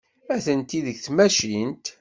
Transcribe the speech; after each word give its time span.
Atenti 0.35 0.79
deg 0.85 0.97
tmacint. 1.05 1.85